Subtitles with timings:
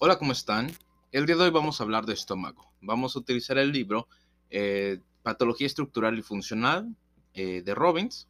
[0.00, 0.70] Hola, ¿cómo están?
[1.10, 2.72] El día de hoy vamos a hablar de estómago.
[2.80, 4.06] Vamos a utilizar el libro
[4.48, 6.94] eh, Patología Estructural y Funcional
[7.34, 8.28] eh, de Robbins.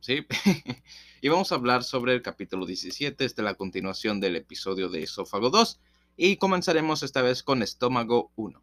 [0.00, 0.26] ¿Sí?
[1.20, 5.04] y vamos a hablar sobre el capítulo 17, esta es la continuación del episodio de
[5.04, 5.78] Esófago 2.
[6.16, 8.60] Y comenzaremos esta vez con estómago 1.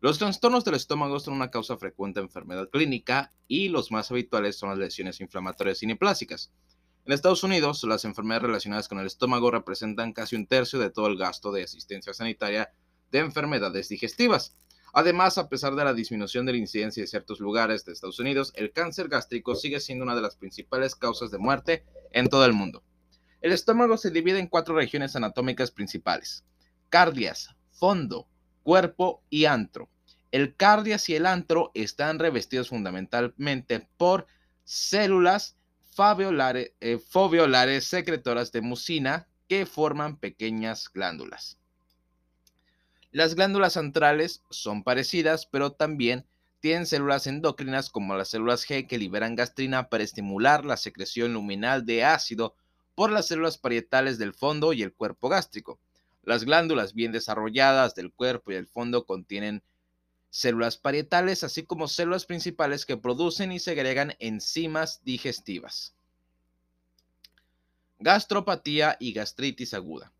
[0.00, 4.58] Los trastornos del estómago son una causa frecuente de enfermedad clínica y los más habituales
[4.58, 6.50] son las lesiones inflamatorias y neoplásicas.
[7.06, 11.06] En Estados Unidos, las enfermedades relacionadas con el estómago representan casi un tercio de todo
[11.06, 12.72] el gasto de asistencia sanitaria
[13.10, 14.54] de enfermedades digestivas.
[14.92, 18.52] Además, a pesar de la disminución de la incidencia de ciertos lugares de Estados Unidos,
[18.54, 22.52] el cáncer gástrico sigue siendo una de las principales causas de muerte en todo el
[22.52, 22.82] mundo.
[23.40, 26.44] El estómago se divide en cuatro regiones anatómicas principales:
[26.90, 28.28] cardias, fondo,
[28.62, 29.88] cuerpo y antro.
[30.32, 34.26] El cardias y el antro están revestidos fundamentalmente por
[34.64, 35.56] células
[36.80, 41.58] eh, foveolares secretoras de mucina que forman pequeñas glándulas.
[43.12, 46.24] Las glándulas centrales son parecidas, pero también
[46.60, 51.84] tienen células endócrinas como las células G que liberan gastrina para estimular la secreción luminal
[51.84, 52.54] de ácido
[52.94, 55.80] por las células parietales del fondo y el cuerpo gástrico.
[56.22, 59.62] Las glándulas bien desarrolladas del cuerpo y el fondo contienen
[60.30, 65.94] células parietales, así como células principales que producen y segregan enzimas digestivas.
[67.98, 70.12] Gastropatía y gastritis aguda.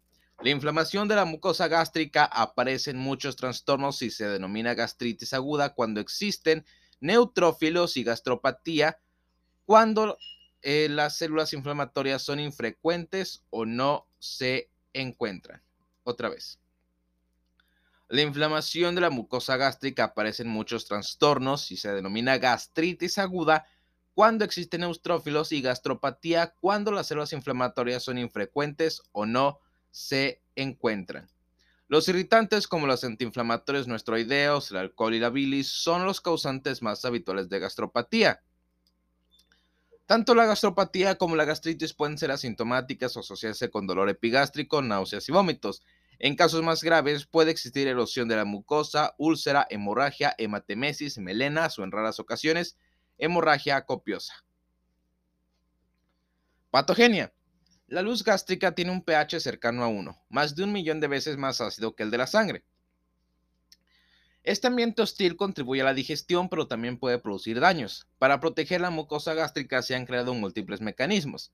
[0.43, 5.75] La inflamación de la mucosa gástrica aparece en muchos trastornos y se denomina gastritis aguda
[5.75, 6.65] cuando existen
[7.01, 8.99] neutrófilos y gastropatía
[9.65, 10.19] cuando
[10.63, 15.63] eh, las células inflamatorias son infrecuentes o no se encuentran.
[16.05, 16.60] Otra vez.
[18.11, 23.67] La inflamación de la mucosa gástrica aparece en muchos trastornos y se denomina gastritis aguda
[24.15, 29.61] cuando existen neutrófilos y gastropatía cuando las células inflamatorias son infrecuentes o no
[29.93, 31.31] se encuentran.
[31.87, 36.83] Los irritantes como los antiinflamatorios no esteroideos, el alcohol y la bilis son los causantes
[36.83, 38.43] más habituales de gastropatía.
[40.07, 45.29] Tanto la gastropatía como la gastritis pueden ser asintomáticas o asociarse con dolor epigástrico, náuseas
[45.29, 45.85] y vómitos.
[46.23, 51.83] En casos más graves puede existir erosión de la mucosa, úlcera, hemorragia, hematemesis, melenas o
[51.83, 52.77] en raras ocasiones
[53.17, 54.45] hemorragia copiosa.
[56.71, 57.33] Patogenia.
[57.87, 61.39] La luz gástrica tiene un pH cercano a 1, más de un millón de veces
[61.39, 62.65] más ácido que el de la sangre.
[64.43, 68.07] Este ambiente hostil contribuye a la digestión, pero también puede producir daños.
[68.19, 71.51] Para proteger la mucosa gástrica se han creado múltiples mecanismos.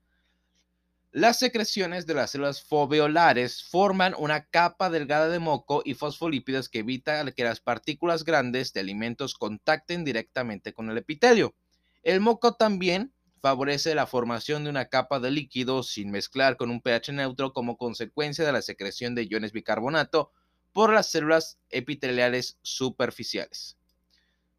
[1.12, 6.80] Las secreciones de las células foveolares forman una capa delgada de moco y fosfolípidos que
[6.80, 11.54] evita que las partículas grandes de alimentos contacten directamente con el epitelio.
[12.02, 16.82] El moco también favorece la formación de una capa de líquido sin mezclar con un
[16.82, 20.32] pH neutro como consecuencia de la secreción de iones bicarbonato
[20.72, 23.78] por las células epiteliales superficiales.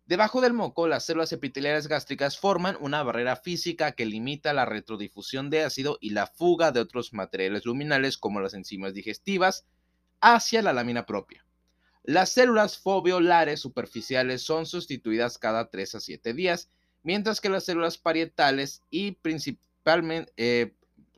[0.08, 5.50] Debajo del moco, las células epiteliales gástricas forman una barrera física que limita la retrodifusión
[5.50, 9.66] de ácido y la fuga de otros materiales luminales como las enzimas digestivas
[10.22, 11.46] hacia la lámina propia.
[12.04, 16.70] Las células foveolares superficiales son sustituidas cada 3 a 7 días,
[17.04, 20.74] mientras que las células parietales y principalmente eh,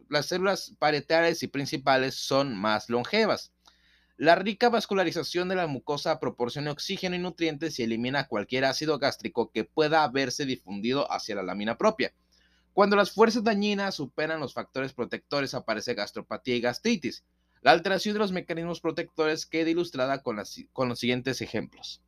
[0.09, 3.53] las células parietales y principales son más longevas.
[4.19, 9.49] La rica vascularización de la mucosa proporciona oxígeno y nutrientes y elimina cualquier ácido gástrico
[9.49, 12.11] que pueda haberse difundido hacia la lámina propia.
[12.73, 17.23] Cuando las fuerzas dañinas superan los factores protectores aparece gastropatía y gastritis.
[17.61, 22.01] La alteración de los mecanismos protectores queda ilustrada con, los siguientes ejemplos.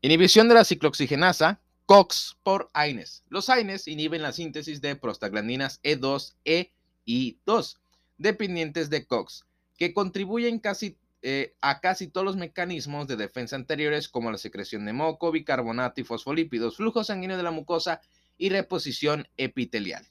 [0.00, 3.24] Inhibición de la ciclooxigenasa, COX por AINES.
[3.28, 6.72] Los AINES inhiben la síntesis de prostaglandinas E2, E
[7.04, 7.78] y 2,
[8.16, 9.44] dependientes de COX
[9.76, 14.84] que contribuyen casi, eh, a casi todos los mecanismos de defensa anteriores como la secreción
[14.86, 18.00] de moco, bicarbonato y fosfolípidos, flujo sanguíneo de la mucosa
[18.38, 20.06] y reposición epitelial.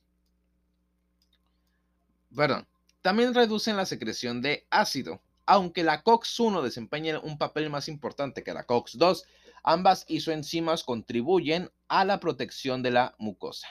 [2.36, 2.68] Perdón.
[3.02, 5.22] También reducen la secreción de ácido.
[5.46, 9.24] Aunque la COX-1 desempeña un papel más importante que la COX-2,
[9.64, 13.68] ambas isoenzimas contribuyen a la protección de la mucosa.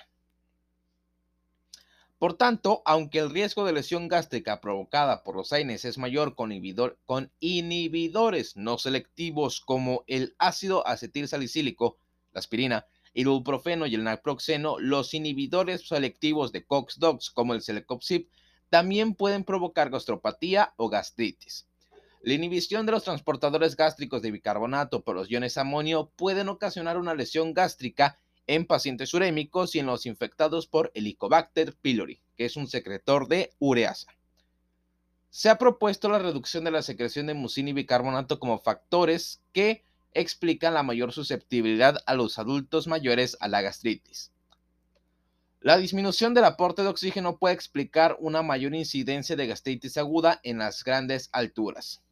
[2.25, 6.53] Por tanto, aunque el riesgo de lesión gástrica provocada por los AINES es mayor con,
[7.39, 11.99] inhibidores no selectivos como el ácido acetilsalicílico,
[12.33, 18.31] la aspirina, el ibuprofeno y el naproxeno, los inhibidores selectivos de COX-2 como el Celecoxib
[18.71, 21.69] también pueden provocar gastropatía o gastritis.
[22.23, 27.13] La inhibición de los transportadores gástricos de bicarbonato por los iones amonio pueden ocasionar una
[27.13, 32.67] lesión gástrica en pacientes urémicos y en los infectados por Helicobacter pylori, que es un
[32.67, 34.09] secretor de ureasa.
[35.31, 39.85] Se ha propuesto la reducción de la secreción de mucina y bicarbonato como factores que
[40.13, 44.31] explican la mayor susceptibilidad a los adultos mayores a la gastritis.
[45.61, 50.59] La disminución del aporte de oxígeno puede explicar una mayor incidencia de gastritis aguda en
[50.59, 52.04] las grandes alturas.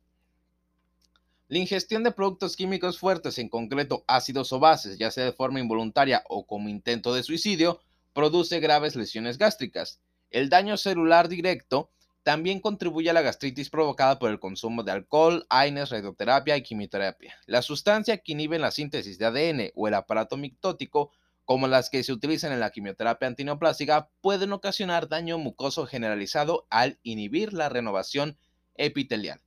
[1.53, 5.61] La ingestión de productos químicos fuertes, en concreto ácidos o bases, ya sea de forma
[5.61, 7.83] involuntaria o como intento de suicidio,
[8.15, 10.01] produce graves lesiones gástricas.
[10.31, 11.91] El daño celular directo
[12.23, 17.37] también contribuye a la gastritis provocada por el consumo de alcohol, AINES, radioterapia y quimioterapia.
[17.45, 21.11] La sustancia que inhibe la síntesis de ADN o el aparato mictótico
[21.45, 26.99] como las que se utilizan en la quimioterapia antineoplástica, pueden ocasionar daño mucoso generalizado al
[27.03, 28.39] inhibir la renovación
[28.75, 29.43] epitelial.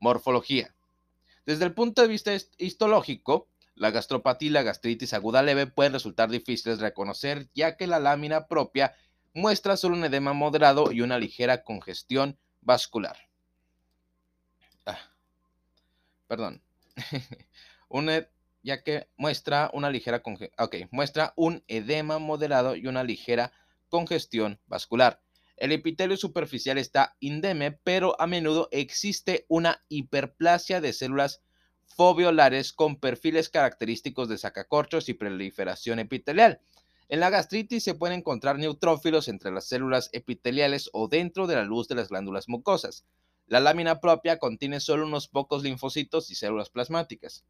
[0.00, 0.74] Morfología.
[1.46, 6.28] Desde el punto de vista histológico, la gastropatía y la gastritis aguda leve pueden resultar
[6.28, 8.94] difíciles de reconocer ya que la lámina propia
[9.32, 13.16] muestra solo un edema moderado y una ligera congestión vascular.
[14.86, 14.98] Ah,
[16.26, 16.62] perdón.
[17.88, 18.10] un
[18.62, 20.22] ya que muestra una ligera
[20.90, 23.52] muestra un edema moderado y una ligera
[23.88, 25.20] congestión vascular.
[25.60, 31.42] El epitelio superficial está indeme, pero a menudo existe una hiperplasia de células
[31.84, 36.62] foveolares con perfiles característicos de sacacorchos y proliferación epitelial.
[37.10, 41.64] En la gastritis se pueden encontrar neutrófilos entre las células epiteliales o dentro de la
[41.64, 43.04] luz de las glándulas mucosas.
[43.46, 47.44] La lámina propia contiene solo unos pocos linfocitos y células plasmáticas.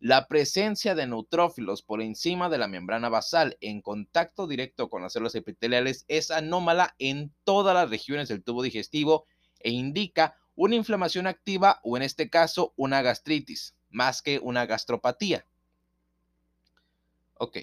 [0.00, 5.12] La presencia de neutrófilos por encima de la membrana basal en contacto directo con las
[5.12, 9.26] células epiteliales es anómala en todas las regiones del tubo digestivo
[9.58, 15.44] e indica una inflamación activa o en este caso una gastritis, más que una gastropatía.
[17.34, 17.58] Ok.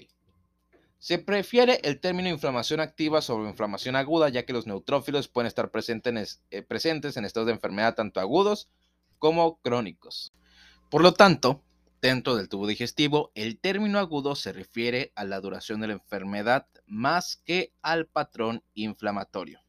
[1.00, 5.72] Se prefiere el término inflamación activa sobre inflamación aguda, ya que los neutrófilos pueden estar
[5.72, 8.68] presentes en, eh, presentes en estados de enfermedad tanto agudos
[9.18, 10.32] como crónicos.
[10.88, 11.64] Por lo tanto,
[12.00, 16.68] Dentro del tubo digestivo, el término agudo se refiere a la duración de la enfermedad
[16.86, 19.60] más que al patrón inflamatorio.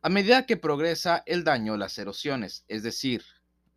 [0.00, 3.24] A medida que progresa el daño, las erosiones, es decir,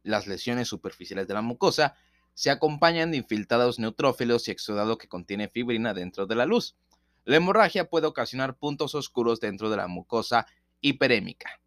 [0.02, 1.96] las lesiones superficiales de la mucosa,
[2.34, 6.78] se acompañan de infiltrados neutrófilos y exudado que contiene fibrina dentro de la luz.
[7.26, 10.48] La hemorragia puede ocasionar puntos oscuros dentro de la mucosa
[10.80, 11.60] hiperémica.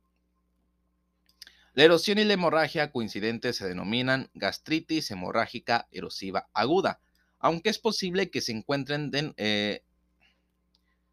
[1.78, 7.00] La erosión y la hemorragia coincidentes se denominan gastritis hemorrágica erosiva aguda,
[7.38, 9.84] aunque es posible que se encuentren eh,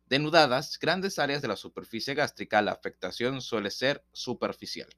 [0.07, 4.89] denudadas grandes áreas de la superficie gástrica, la afectación suele ser superficial.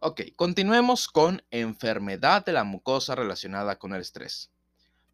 [0.00, 4.50] Ok, continuemos con enfermedad de la mucosa relacionada con el estrés.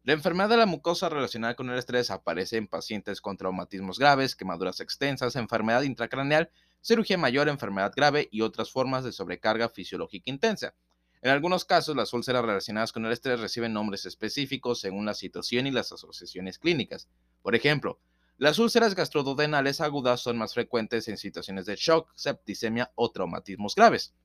[0.03, 4.35] La enfermedad de la mucosa relacionada con el estrés aparece en pacientes con traumatismos graves,
[4.35, 10.73] quemaduras extensas, enfermedad intracraneal cirugía mayor, enfermedad grave y otras formas de sobrecarga fisiológica intensa.
[11.21, 15.67] En algunos casos, las úlceras relacionadas con el estrés reciben nombres específicos según la situación
[15.67, 17.07] y las asociaciones clínicas.
[17.43, 17.99] Por ejemplo,
[18.37, 24.15] las úlceras gastroduodenales agudas son más frecuentes en situaciones de shock, septicemia o traumatismos graves.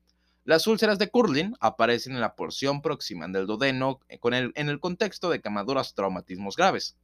[0.43, 5.39] Las úlceras de Curlin aparecen en la porción proximal del duodeno en el contexto de
[5.41, 6.97] quemaduras traumatismos graves.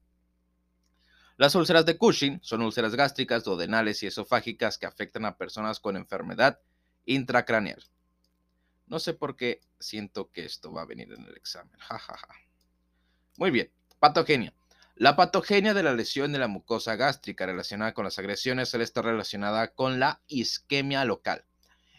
[1.37, 5.97] Las úlceras de Cushing son úlceras gástricas, duodenales y esofágicas que afectan a personas con
[5.97, 6.59] enfermedad
[7.05, 7.83] intracraneal.
[8.85, 11.75] No sé por qué siento que esto va a venir en el examen.
[13.37, 13.71] Muy bien.
[13.99, 14.53] Patogenia.
[14.95, 19.03] La patogenia de la lesión de la mucosa gástrica relacionada con las agresiones suele estar
[19.03, 21.45] relacionada con la isquemia local.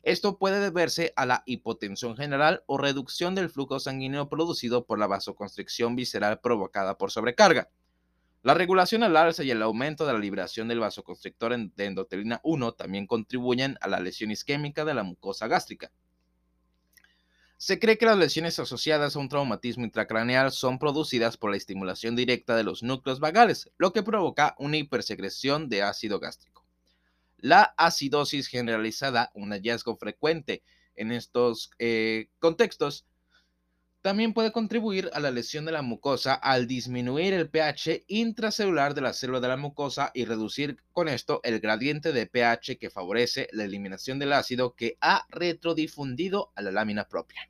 [0.05, 5.09] Esto puede deberse a la hipotensión general o reducción del flujo sanguíneo producido por la
[5.09, 7.71] vasoconstricción visceral provocada por sobrecarga.
[8.45, 12.73] La regulación al alza y el aumento de la liberación del vasoconstrictor de endotelina 1
[12.73, 15.91] también contribuyen a la lesión isquémica de la mucosa gástrica.
[17.57, 22.17] Se cree que las lesiones asociadas a un traumatismo intracraneal son producidas por la estimulación
[22.17, 26.67] directa de los núcleos vagales, lo que provoca una hipersecreción de ácido gástrico.
[27.39, 30.63] La acidosis generalizada, un hallazgo frecuente
[30.97, 33.07] en estos eh, contextos,
[34.05, 39.01] también puede contribuir a la lesión de la mucosa al disminuir el pH intracelular de
[39.01, 43.49] la célula de la mucosa y reducir con esto el gradiente de pH que favorece
[43.53, 47.49] la eliminación del ácido que ha retrodifundido a la lámina propia.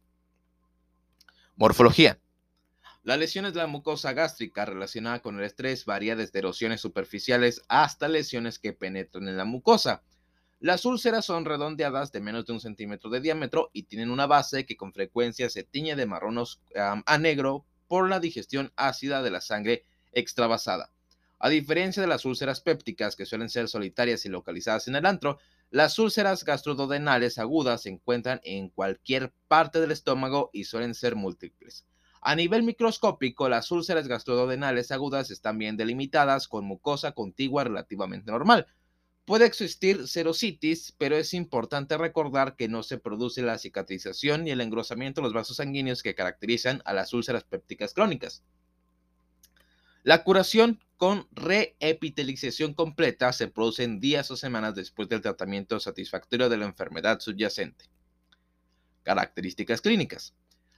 [1.57, 2.21] Morfología.
[3.03, 8.07] Las lesiones de la mucosa gástrica relacionada con el estrés varía desde erosiones superficiales hasta
[8.07, 10.05] lesiones que penetran en la mucosa.
[10.61, 14.65] Las úlceras son redondeadas de menos de un centímetro de diámetro y tienen una base
[14.65, 16.43] que con frecuencia se tiñe de marrón
[16.75, 20.91] a negro por la digestión ácida de la sangre extravasada.
[21.39, 25.39] A diferencia de las úlceras pépticas, que suelen ser solitarias y localizadas en el antro,
[25.71, 31.85] las úlceras gastroduodenales agudas se encuentran en cualquier parte del estómago y suelen ser múltiples.
[32.23, 38.67] A nivel microscópico, las úlceras gastroduodenales agudas están bien delimitadas con mucosa contigua relativamente normal.
[39.25, 44.61] Puede existir serositis, pero es importante recordar que no se produce la cicatrización ni el
[44.61, 48.43] engrosamiento de los vasos sanguíneos que caracterizan a las úlceras pépticas crónicas.
[50.03, 56.51] La curación con reepitelización completa se produce en días o semanas después del tratamiento satisfactorio
[56.51, 57.87] de la enfermedad subyacente.
[59.05, 60.35] Características clínicas.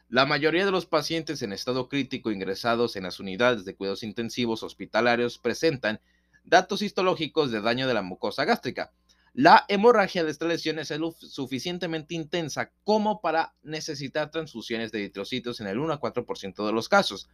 [0.08, 4.62] La mayoría de los pacientes en estado crítico ingresados en las unidades de cuidados intensivos
[4.62, 6.00] hospitalarios presentan
[6.46, 8.92] datos histológicos de daño de la mucosa gástrica.
[9.34, 15.66] La hemorragia de esta lesión es suficientemente intensa como para necesitar transfusiones de eritrocitos en
[15.66, 17.28] el 1 a 4% de los casos.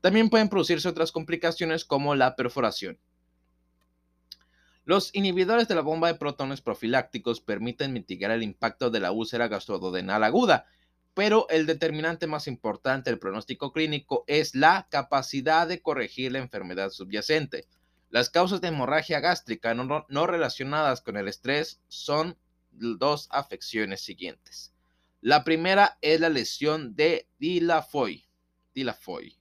[0.00, 3.00] También pueden producirse otras complicaciones como la perforación.
[4.84, 9.48] Los inhibidores de la bomba de protones profilácticos permiten mitigar el impacto de la úlcera
[9.48, 10.66] gastroduodenal aguda
[11.18, 16.90] pero el determinante más importante del pronóstico clínico es la capacidad de corregir la enfermedad
[16.90, 17.66] subyacente.
[18.10, 22.38] Las causas de hemorragia gástrica no, relacionadas con el estrés son
[22.70, 24.72] dos afecciones siguientes.
[25.20, 28.26] La primera es la lesión de Dilafoy.
[28.74, 29.36] Dilafoy.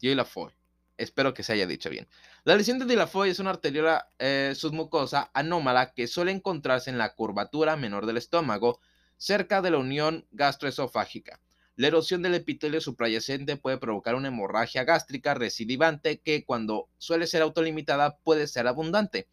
[0.00, 0.52] Dilafoy.
[0.96, 2.08] Espero que se haya dicho bien.
[2.44, 7.14] La lesión de Dilafoy es una arteriola eh, submucosa anómala que suele encontrarse en la
[7.14, 8.80] curvatura menor del estómago
[9.16, 11.40] cerca de la unión gastroesofágica.
[11.80, 17.40] La erosión del epitelio suprayacente puede provocar una hemorragia gástrica recidivante que cuando suele ser
[17.40, 19.28] autolimitada puede ser abundante.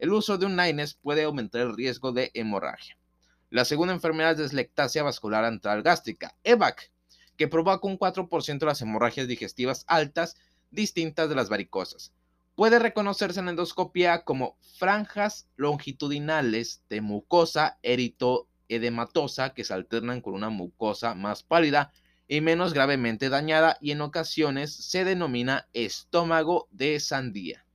[0.00, 2.98] El uso de un NINES puede aumentar el riesgo de hemorragia.
[3.50, 6.90] La segunda enfermedad es la ectasia vascular antral gástrica, EVAC,
[7.36, 10.34] que provoca un 4% de las hemorragias digestivas altas
[10.72, 12.12] distintas de las varicosas.
[12.56, 20.34] Puede reconocerse en endoscopia como franjas longitudinales de mucosa erito edematosa que se alternan con
[20.34, 21.92] una mucosa más pálida
[22.28, 27.66] y menos gravemente dañada y en ocasiones se denomina estómago de sandía.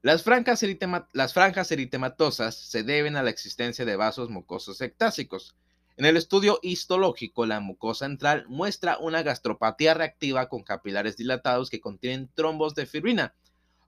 [0.00, 5.56] Las franjas, eritematosas se deben a la existencia de vasos mucosos ectásicos.
[5.96, 11.80] En el estudio histológico, la mucosa central muestra una gastropatía reactiva con capilares dilatados que
[11.80, 13.34] contienen trombos de fibrina.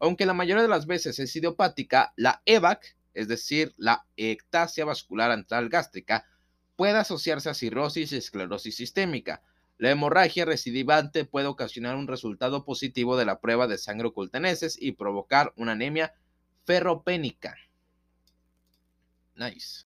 [0.01, 5.31] Aunque la mayoría de las veces es idiopática, la EVAC es decir, la ectasia vascular
[5.31, 6.27] antral gástrica,
[6.77, 9.43] puede asociarse a cirrosis y esclerosis sistémica.
[9.79, 14.93] La hemorragia recidivante puede ocasionar un resultado positivo de la prueba de sangre ocultaneses y
[14.93, 16.15] provocar una anemia
[16.65, 17.57] ferropénica.
[19.35, 19.85] Nice.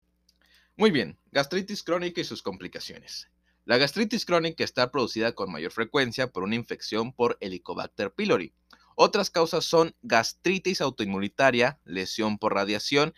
[0.76, 3.28] Muy bien, gastritis crónica y sus complicaciones.
[3.64, 8.52] La gastritis crónica está producida con mayor frecuencia por una infección por Helicobacter pylori.
[8.94, 13.14] Otras causas son gastritis autoinmunitaria, lesión por radiación,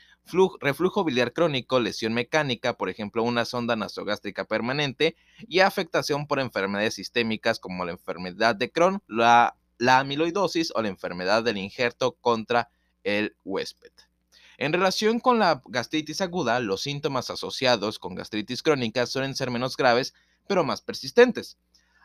[0.60, 5.16] reflujo biliar crónico, lesión mecánica, por ejemplo, una sonda nasogástrica permanente,
[5.48, 10.88] y afectación por enfermedades sistémicas como la enfermedad de Crohn, la, la amiloidosis o la
[10.88, 12.70] enfermedad del injerto contra
[13.02, 13.92] el huésped.
[14.56, 19.76] En relación con la gastritis aguda, los síntomas asociados con gastritis crónica suelen ser menos
[19.76, 20.14] graves,
[20.46, 21.58] pero más persistentes.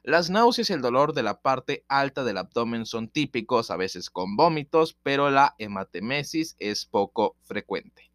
[0.10, 4.10] Las náuseas y el dolor de la parte alta del abdomen son típicos, a veces
[4.10, 8.12] con vómitos, pero la hematemesis es poco frecuente.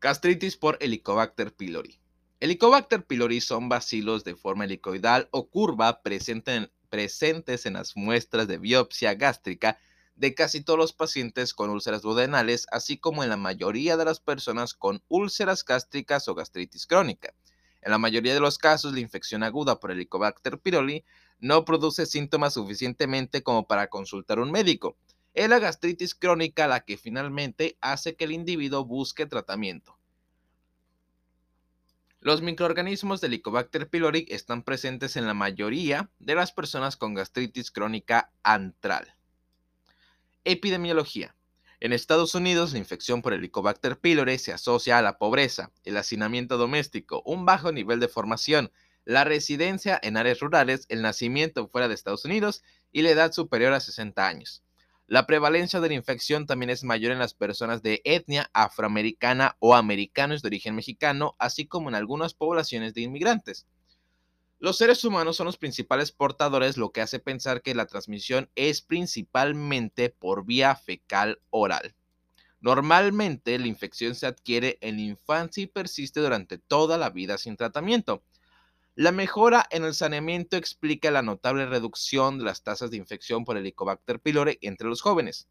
[0.00, 1.98] Gastritis por Helicobacter pylori.
[2.38, 9.14] Helicobacter pylori son bacilos de forma helicoidal o curva presentes en las muestras de biopsia
[9.14, 9.80] gástrica
[10.14, 14.20] de casi todos los pacientes con úlceras duodenales, así como en la mayoría de las
[14.20, 17.34] personas con úlceras gástricas o gastritis crónica.
[17.82, 21.04] En la mayoría de los casos, la infección aguda por Helicobacter pylori
[21.38, 24.96] no produce síntomas suficientemente como para consultar a un médico.
[25.34, 29.96] Es la gastritis crónica la que finalmente hace que el individuo busque tratamiento.
[32.20, 37.70] Los microorganismos de Helicobacter pylori están presentes en la mayoría de las personas con gastritis
[37.70, 39.14] crónica antral.
[40.42, 41.36] Epidemiología.
[41.80, 46.58] En Estados Unidos, la infección por Helicobacter pylori se asocia a la pobreza, el hacinamiento
[46.58, 48.72] doméstico, un bajo nivel de formación,
[49.04, 53.72] la residencia en áreas rurales, el nacimiento fuera de Estados Unidos y la edad superior
[53.74, 54.64] a 60 años.
[55.06, 59.76] La prevalencia de la infección también es mayor en las personas de etnia afroamericana o
[59.76, 63.68] americanos de origen mexicano, así como en algunas poblaciones de inmigrantes.
[64.60, 68.82] Los seres humanos son los principales portadores, lo que hace pensar que la transmisión es
[68.82, 71.94] principalmente por vía fecal oral.
[72.60, 77.56] Normalmente la infección se adquiere en la infancia y persiste durante toda la vida sin
[77.56, 78.24] tratamiento.
[78.96, 83.56] La mejora en el saneamiento explica la notable reducción de las tasas de infección por
[83.56, 85.46] Helicobacter pylori entre los jóvenes.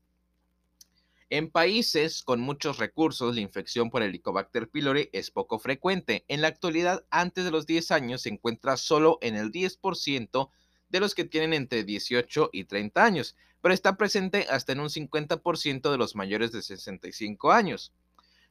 [1.29, 6.23] En países con muchos recursos, la infección por Helicobacter pylori es poco frecuente.
[6.29, 10.49] En la actualidad, antes de los 10 años, se encuentra solo en el 10%
[10.87, 14.87] de los que tienen entre 18 y 30 años, pero está presente hasta en un
[14.87, 17.91] 50% de los mayores de 65 años.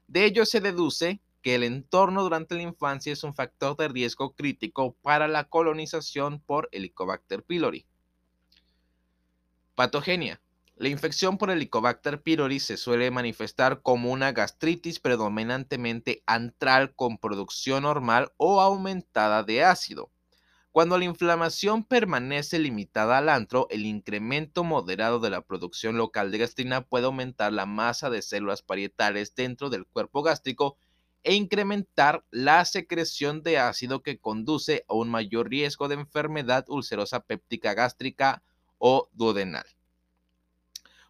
[0.06, 4.35] De ello se deduce que el entorno durante la infancia es un factor de riesgo
[4.35, 7.87] crítico para la colonización por Helicobacter pylori.
[9.75, 10.40] Patogenia.
[10.78, 17.85] La infección por Helicobacter pylori se suele manifestar como una gastritis predominantemente antral con producción
[17.85, 20.11] normal o aumentada de ácido.
[20.73, 26.37] Cuando la inflamación permanece limitada al antro, el incremento moderado de la producción local de
[26.37, 30.76] gastrina puede aumentar la masa de células parietales dentro del cuerpo gástrico
[31.23, 37.21] e incrementar la secreción de ácido que conduce a un mayor riesgo de enfermedad ulcerosa
[37.21, 38.42] péptica gástrica
[38.76, 39.75] o duodenal.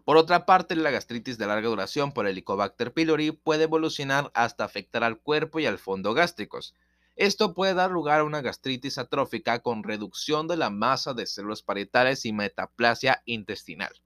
[0.06, 5.02] Por otra parte, la gastritis de larga duración por Helicobacter pylori puede evolucionar hasta afectar
[5.02, 6.76] al cuerpo y al fondo gástricos.
[7.16, 11.62] Esto puede dar lugar a una gastritis atrófica con reducción de la masa de células
[11.62, 14.00] parietales y metaplasia intestinal.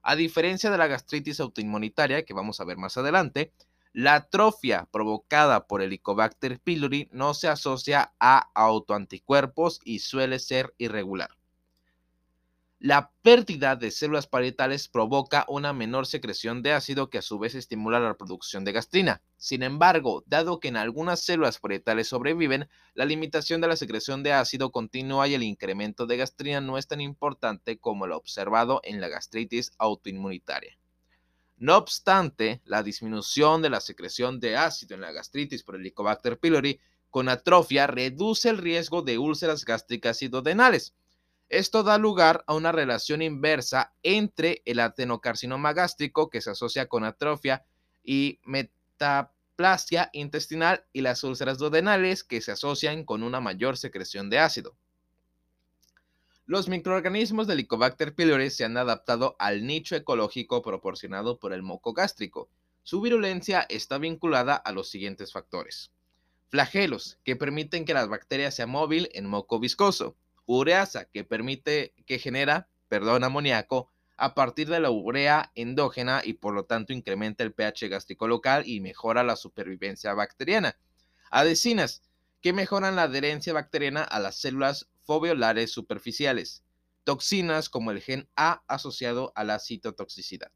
[0.00, 3.52] A diferencia de la gastritis autoinmunitaria, que vamos a ver más adelante,
[3.92, 11.28] la atrofia provocada por Helicobacter pylori no se asocia a autoanticuerpos y suele ser irregular.
[12.78, 17.54] La pérdida de células parietales provoca una menor secreción de ácido que a su vez
[17.54, 19.22] estimula la producción de gastrina.
[19.38, 24.34] Sin embargo, dado que en algunas células parietales sobreviven, la limitación de la secreción de
[24.34, 29.00] ácido continúa y el incremento de gastrina no es tan importante como lo observado en
[29.00, 30.78] la gastritis autoinmunitaria.
[31.56, 36.78] No obstante, la disminución de la secreción de ácido en la gastritis por Helicobacter pylori
[37.08, 40.92] con atrofia reduce el riesgo de úlceras gástricas y duodenales.
[41.48, 47.04] Esto da lugar a una relación inversa entre el adenocarcinoma gástrico que se asocia con
[47.04, 47.64] atrofia
[48.02, 54.40] y metaplasia intestinal y las úlceras duodenales que se asocian con una mayor secreción de
[54.40, 54.76] ácido.
[56.46, 61.92] Los microorganismos de Helicobacter pylori se han adaptado al nicho ecológico proporcionado por el moco
[61.92, 62.48] gástrico.
[62.84, 65.90] Su virulencia está vinculada a los siguientes factores.
[66.48, 70.16] Flagelos, que permiten que la bacteria sea móvil en moco viscoso.
[70.46, 76.54] Ureasa, que permite que genera, perdón, amoníaco a partir de la urea endógena y por
[76.54, 80.78] lo tanto incrementa el pH gástrico local y mejora la supervivencia bacteriana.
[81.30, 82.02] Adesinas,
[82.40, 86.64] que mejoran la adherencia bacteriana a las células foveolares superficiales,
[87.04, 90.50] toxinas como el gen A asociado a la citotoxicidad.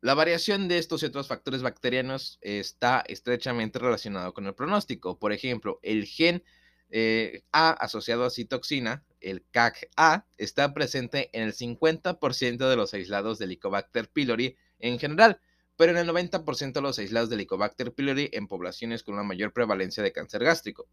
[0.00, 5.18] La variación de estos y otros factores bacterianos está estrechamente relacionado con el pronóstico.
[5.18, 6.44] Por ejemplo, el gen
[6.90, 13.38] eh, A asociado a citoxina, el CAC-A, está presente en el 50% de los aislados
[13.38, 15.40] de Helicobacter pylori en general,
[15.76, 19.52] pero en el 90% de los aislados de Helicobacter pylori en poblaciones con una mayor
[19.52, 20.88] prevalencia de cáncer gástrico.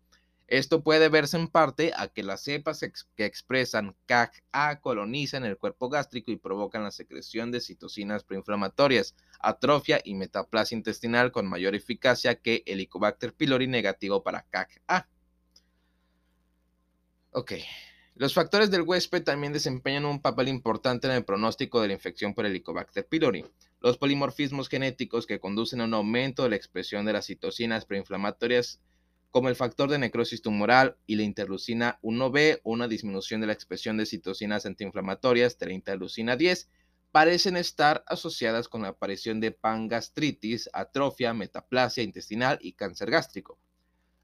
[0.47, 5.89] Esto puede verse en parte a que las cepas que expresan CAC-A colonizan el cuerpo
[5.89, 12.35] gástrico y provocan la secreción de citocinas proinflamatorias, atrofia y metaplasia intestinal con mayor eficacia
[12.35, 15.07] que el Helicobacter pylori negativo para CAC-A.
[17.37, 17.51] Ok.
[18.15, 22.33] Los factores del huésped también desempeñan un papel importante en el pronóstico de la infección
[22.33, 23.43] por Helicobacter pylori.
[23.81, 28.79] Los polimorfismos genéticos que conducen a un aumento de la expresión de las citocinas proinflamatorias
[29.31, 33.97] como el factor de necrosis tumoral y la interleucina 1B, una disminución de la expresión
[33.97, 36.69] de citocinas antiinflamatorias de la interleucina 10,
[37.11, 43.59] parecen estar asociadas con la aparición de pangastritis, atrofia, metaplasia intestinal y cáncer gástrico.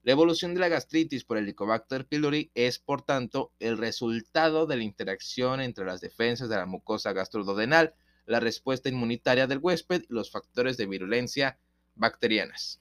[0.04, 4.82] La evolución de la gastritis por Helicobacter pylori es, por tanto, el resultado de la
[4.82, 7.94] interacción entre las defensas de la mucosa gastroduodenal,
[8.26, 11.58] la respuesta inmunitaria del huésped y los factores de virulencia
[11.94, 12.80] bacterianas.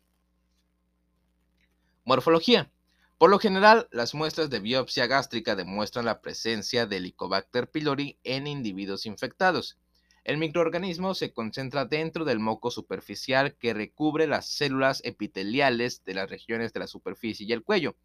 [2.06, 2.72] Morfología.
[3.20, 8.48] Por lo general, las muestras de biopsia gástrica demuestran la presencia de Helicobacter pylori en
[8.48, 9.78] individuos infectados.
[10.24, 16.30] El microorganismo se concentra dentro del moco superficial que recubre las células epiteliales de las
[16.30, 17.96] regiones de la superficie y el cuello.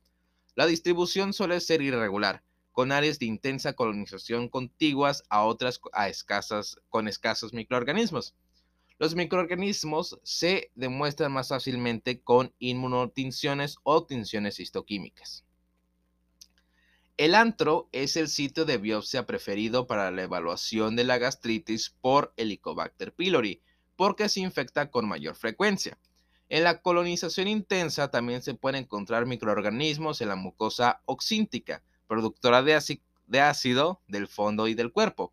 [0.54, 5.80] La distribución suele ser irregular, con áreas de intensa colonización contiguas a otras
[6.88, 8.34] con escasos microorganismos.
[8.98, 15.45] Los microorganismos se demuestran más fácilmente con inmunotinciones o tinciones histoquímicas.
[17.18, 22.34] El antro es el sitio de biopsia preferido para la evaluación de la gastritis por
[22.36, 23.62] Helicobacter pylori,
[23.96, 25.96] porque se infecta con mayor frecuencia.
[26.50, 33.40] En la colonización intensa también se pueden encontrar microorganismos en la mucosa oxíntica, productora de
[33.40, 35.32] ácido del fondo y del cuerpo.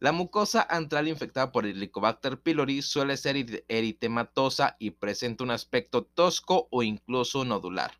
[0.00, 6.04] La mucosa antral infectada por el Helicobacter pylori suele ser eritematosa y presenta un aspecto
[6.04, 7.92] tosco o incluso nodular.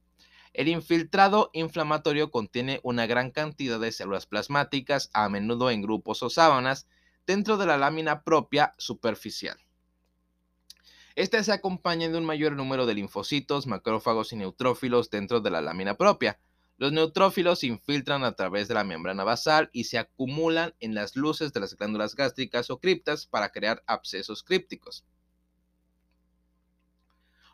[0.52, 6.30] El infiltrado inflamatorio contiene una gran cantidad de células plasmáticas, a menudo en grupos o
[6.30, 6.86] sábanas,
[7.26, 9.58] dentro de la lámina propia superficial.
[11.16, 15.60] Esta se acompaña de un mayor número de linfocitos, macrófagos y neutrófilos dentro de la
[15.60, 16.38] lámina propia,
[16.78, 21.16] los neutrófilos se infiltran a través de la membrana basal y se acumulan en las
[21.16, 25.04] luces de las glándulas gástricas o criptas para crear abscesos crípticos.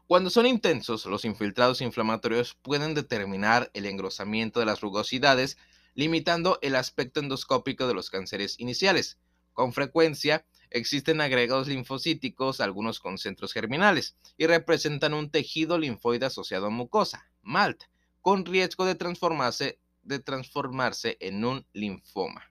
[0.06, 5.56] Cuando son intensos, los infiltrados inflamatorios pueden determinar el engrosamiento de las rugosidades,
[5.94, 9.18] limitando el aspecto endoscópico de los cánceres iniciales.
[9.54, 16.66] Con frecuencia, existen agregados linfocíticos, algunos con centros germinales, y representan un tejido linfoide asociado
[16.66, 17.84] a mucosa, MALT,
[18.24, 19.78] con riesgo de transformarse,
[21.20, 22.50] en un linfoma.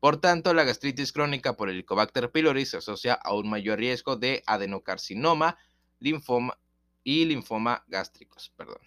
[0.00, 4.42] Por tanto, la gastritis crónica por Helicobacter pylori se asocia a un mayor riesgo de
[4.46, 5.58] adenocarcinoma,
[5.98, 6.58] linfoma
[7.02, 8.54] y linfoma gástricos.
[8.56, 8.78] Perdón.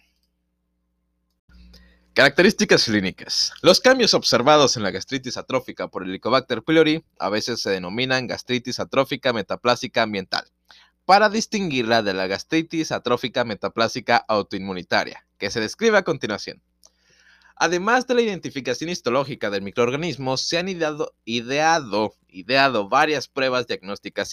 [2.12, 3.52] Características clínicas.
[3.62, 8.80] Los cambios observados en la gastritis atrófica por Helicobacter pylori a veces se denominan gastritis
[8.80, 10.50] atrófica metaplásica ambiental,
[11.04, 16.62] para distinguirla de la gastritis atrófica metaplásica autoinmunitaria, que se describe a continuación.
[17.60, 21.12] Además de la identificación histológica del microorganismo, se han ideado,
[22.88, 24.32] varias pruebas diagnósticas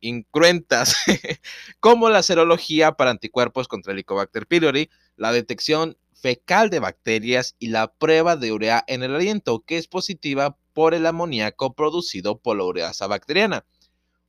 [0.00, 0.94] incruentas,
[1.80, 7.68] como la serología para anticuerpos contra el Helicobacter pylori, la detección fecal de bacterias y
[7.68, 12.58] la prueba de urea en el aliento, que es positiva por el amoníaco producido por
[12.58, 13.64] la ureasa bacteriana.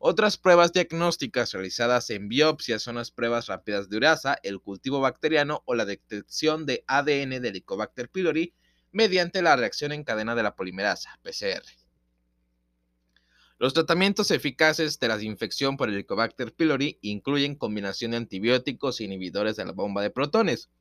[0.03, 5.61] Otras pruebas diagnósticas realizadas en biopsias son las pruebas rápidas de ureasa, el cultivo bacteriano
[5.65, 8.55] o la detección de ADN del Helicobacter pylori
[8.91, 11.61] mediante la reacción en cadena de la polimerasa, PCR.
[13.59, 19.03] Los tratamientos eficaces de la infección por el Helicobacter pylori incluyen combinación de antibióticos e
[19.03, 20.71] inhibidores de la bomba de protones.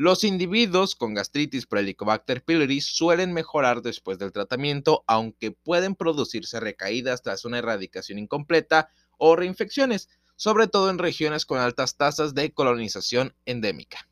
[0.00, 6.60] Los individuos con gastritis por Helicobacter pylori suelen mejorar después del tratamiento, aunque pueden producirse
[6.60, 12.52] recaídas tras una erradicación incompleta o reinfecciones, sobre todo en regiones con altas tasas de
[12.52, 14.08] colonización endémica.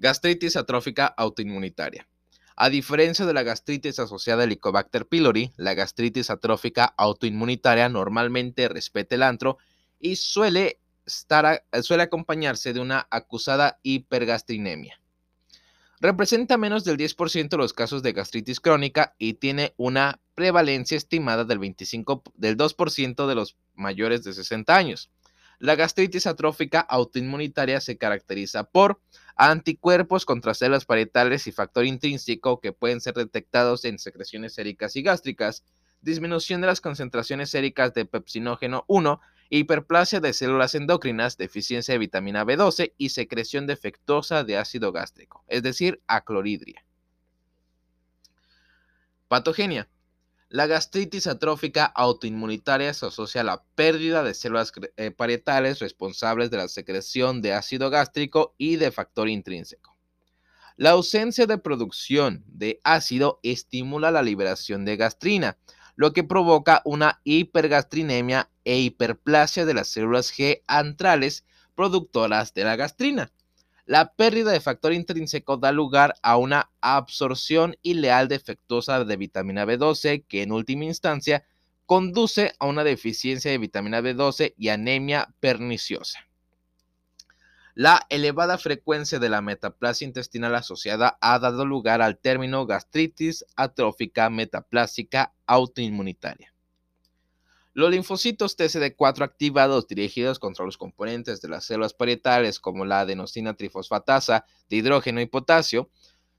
[0.00, 2.08] Gastritis atrófica autoinmunitaria.
[2.56, 9.14] A diferencia de la gastritis asociada a Helicobacter pylori, la gastritis atrófica autoinmunitaria normalmente respeta
[9.14, 9.58] el antro
[10.00, 10.80] y suele
[11.72, 15.00] eh, suele acompañarse de una acusada hipergastrinemia.
[16.00, 21.44] Representa menos del 10% de los casos de gastritis crónica y tiene una prevalencia estimada
[21.44, 25.10] del, 25, del 2% de los mayores de 60 años.
[25.58, 29.00] La gastritis atrófica autoinmunitaria se caracteriza por
[29.34, 35.02] anticuerpos contra células parietales y factor intrínseco que pueden ser detectados en secreciones séricas y
[35.02, 35.64] gástricas,
[36.00, 42.44] disminución de las concentraciones séricas de pepsinógeno 1 hiperplasia de células endocrinas, deficiencia de vitamina
[42.44, 46.84] B12 y secreción defectuosa de ácido gástrico, es decir, acloridria.
[49.28, 49.88] Patogenia.
[50.50, 56.56] La gastritis atrófica autoinmunitaria se asocia a la pérdida de células eh, parietales responsables de
[56.56, 59.98] la secreción de ácido gástrico y de factor intrínseco.
[60.78, 65.58] La ausencia de producción de ácido estimula la liberación de gastrina,
[65.96, 72.76] lo que provoca una hipergastrinemia e hiperplasia de las células G antrales productoras de la
[72.76, 73.32] gastrina.
[73.86, 80.26] La pérdida de factor intrínseco da lugar a una absorción ileal defectuosa de vitamina B12
[80.28, 81.46] que en última instancia
[81.86, 86.18] conduce a una deficiencia de vitamina B12 y anemia perniciosa.
[87.74, 94.28] La elevada frecuencia de la metaplasia intestinal asociada ha dado lugar al término gastritis atrófica
[94.28, 96.52] metaplásica autoinmunitaria.
[97.78, 103.54] Los linfocitos TCD4 activados dirigidos contra los componentes de las células parietales como la adenosina
[103.54, 105.88] trifosfatasa de hidrógeno y potasio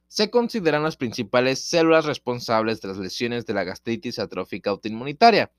[0.09, 5.49] se consideran las principales células responsables de las lesiones de la gastritis atrófica autoinmunitaria.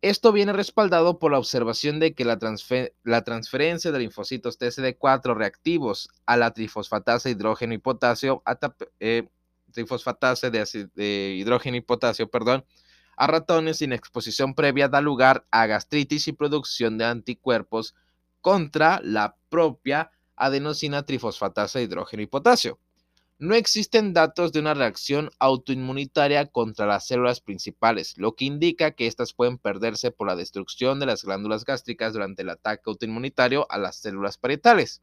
[0.00, 6.38] Esto viene respaldado por la observación de que la, transferencia de linfocitos TCD4 reactivos a
[6.38, 8.42] la trifosfatasa de hidrógeno y potasio,
[8.98, 9.28] eh,
[9.72, 12.64] trifosfatasa de, hidrógeno y potasio, perdón,
[13.16, 17.94] a ratones sin exposición previa da lugar a gastritis y producción de anticuerpos
[18.40, 22.78] contra la propia adenosina trifosfatasa hidrógeno y potasio.
[23.38, 29.08] No existen datos de una reacción autoinmunitaria contra las células principales, lo que indica que
[29.08, 33.78] éstas pueden perderse por la destrucción de las glándulas gástricas durante el ataque autoinmunitario a
[33.78, 35.02] las células parietales.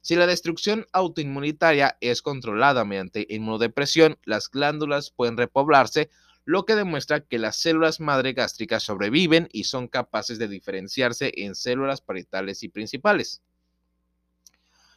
[0.00, 6.10] Si la destrucción autoinmunitaria es controlada mediante inmunodepresión, las glándulas pueden repoblarse,
[6.48, 11.54] lo que demuestra que las células madre gástricas sobreviven y son capaces de diferenciarse en
[11.54, 13.42] células parietales y principales.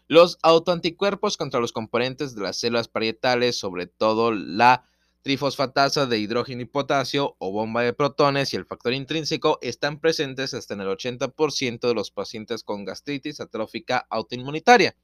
[0.07, 4.85] Los autoanticuerpos contra los componentes de las células parietales, sobre todo la
[5.23, 10.53] trifosfatasa de hidrógeno y potasio o bomba de protones y el factor intrínseco, están presentes
[10.53, 14.95] hasta en el 80% de los pacientes con gastritis atrófica autoinmunitaria.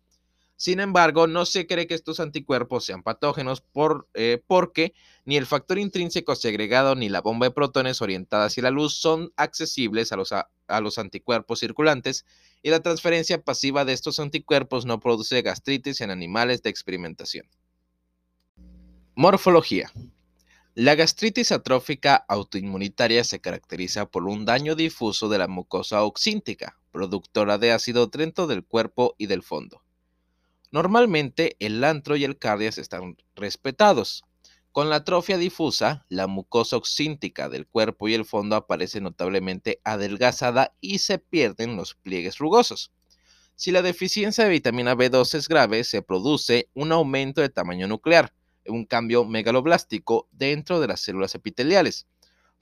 [0.60, 5.46] Sin embargo, no se cree que estos anticuerpos sean patógenos por, eh, porque ni el
[5.46, 10.16] factor intrínseco segregado ni la bomba de protones orientada hacia la luz son accesibles a
[10.16, 12.26] los, a los anticuerpos circulantes
[12.64, 17.48] y la transferencia pasiva de estos anticuerpos no produce gastritis en animales de experimentación.
[19.14, 19.92] Morfología.
[20.74, 27.60] La gastritis atrófica autoinmunitaria se caracteriza por un daño difuso de la mucosa oxíntica, productora
[27.60, 29.84] de ácido dentro del cuerpo y del fondo.
[30.72, 34.24] Normalmente el antro y el cardias están respetados.
[34.72, 40.76] Con la atrofia difusa, la mucosa oxíntica del cuerpo y el fondo aparece notablemente adelgazada
[40.82, 42.92] y se pierden los pliegues rugosos.
[43.56, 48.34] Si la deficiencia de vitamina B2 es grave, se produce un aumento de tamaño nuclear,
[48.68, 52.06] un cambio megaloblástico dentro de las células epiteliales.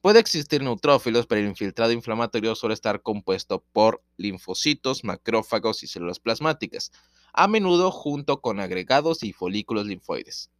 [0.05, 6.19] Puede existir neutrófilos, pero el infiltrado inflamatorio suele estar compuesto por linfocitos, macrófagos y células
[6.19, 6.91] plasmáticas,
[7.33, 10.51] a menudo junto con agregados y folículos linfoides.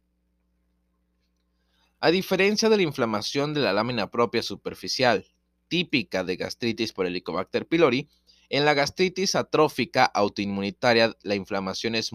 [2.00, 5.24] A diferencia de la inflamación de la lámina propia superficial,
[5.68, 8.08] típica de gastritis por Helicobacter pylori,
[8.48, 12.10] en la gastritis atrófica autoinmunitaria la inflamación es,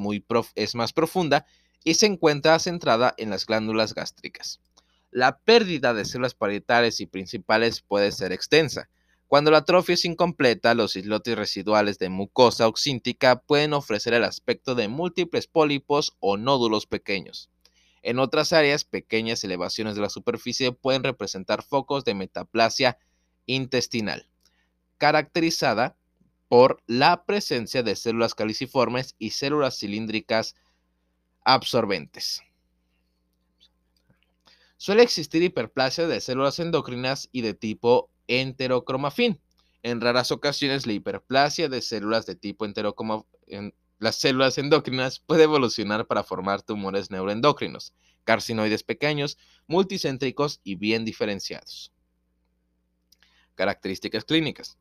[0.56, 1.46] es más profunda
[1.86, 4.60] y se encuentra centrada en las glándulas gástricas.
[5.12, 8.90] La pérdida de células parietales y principales puede ser extensa.
[9.28, 14.74] Cuando la atrofia es incompleta, los islotes residuales de mucosa oxíntica pueden ofrecer el aspecto
[14.74, 17.50] de múltiples pólipos o nódulos pequeños.
[18.04, 22.98] En otras áreas, pequeñas elevaciones de la superficie pueden representar focos de metaplasia
[23.46, 24.28] intestinal,
[24.98, 25.98] caracterizada
[26.48, 30.56] por la presencia de células caliciformes y células cilíndricas
[31.44, 32.44] absorbentes.
[34.82, 39.40] Suele existir hiperplasia de células endocrinas y de tipo enterocromafín.
[39.84, 46.08] En raras ocasiones, la hiperplasia de células de tipo enterocromafín, las células endocrinas puede evolucionar
[46.08, 51.94] para formar tumores neuroendocrinos, carcinoides pequeños, multicéntricos y bien diferenciados.
[53.54, 54.80] Características clínicas.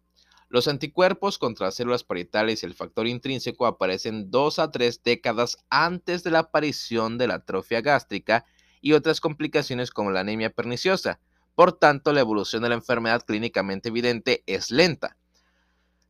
[0.49, 6.25] Los anticuerpos contra células parietales y el factor intrínseco aparecen dos a tres décadas antes
[6.25, 8.47] de la aparición de la atrofia gástrica
[8.81, 11.21] y otras complicaciones como la anemia perniciosa.
[11.55, 15.17] Por tanto, la evolución de la enfermedad clínicamente evidente es lenta.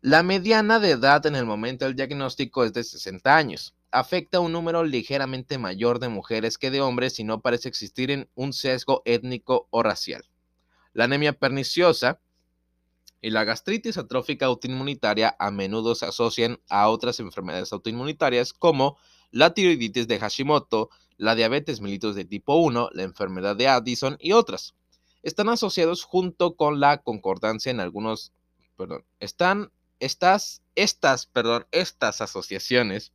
[0.02, 3.74] La mediana de edad en el momento del diagnóstico es de 60 años.
[3.90, 8.30] Afecta a un número ligeramente mayor de mujeres que de hombres y no parece existir
[8.34, 10.24] un sesgo étnico o racial.
[10.92, 12.20] La anemia perniciosa
[13.20, 18.96] y la gastritis atrófica autoinmunitaria a menudo se asocian a otras enfermedades autoinmunitarias como
[19.30, 24.32] la tiroiditis de Hashimoto, la diabetes mellitus de tipo 1, la enfermedad de Addison y
[24.32, 24.74] otras.
[25.22, 28.32] Están asociados junto con la concordancia en algunos,
[28.76, 33.12] perdón, están estas, estas, perdón, estas asociaciones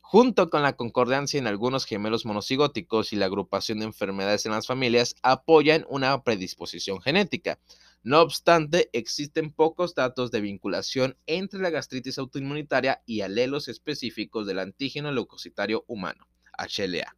[0.00, 4.68] junto con la concordancia en algunos gemelos monocigóticos y la agrupación de enfermedades en las
[4.68, 7.58] familias, apoyan una predisposición genética.
[8.04, 14.60] No obstante, existen pocos datos de vinculación entre la gastritis autoinmunitaria y alelos específicos del
[14.60, 17.16] antígeno leucocitario humano, HLA.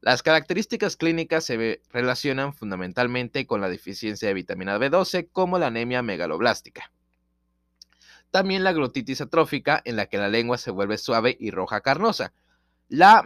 [0.00, 6.02] Las características clínicas se relacionan fundamentalmente con la deficiencia de vitamina B12 como la anemia
[6.02, 6.92] megaloblástica.
[8.30, 12.32] También la glotitis atrófica en la que la lengua se vuelve suave y roja carnosa.
[12.88, 13.24] La